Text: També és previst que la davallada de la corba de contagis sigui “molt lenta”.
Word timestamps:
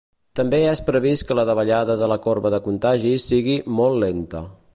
També 0.37 0.61
és 0.69 0.79
previst 0.87 1.27
que 1.31 1.37
la 1.39 1.43
davallada 1.51 1.99
de 2.01 2.09
la 2.13 2.19
corba 2.27 2.53
de 2.57 2.61
contagis 2.69 3.31
sigui 3.35 3.59
“molt 3.83 4.07
lenta”. 4.07 4.45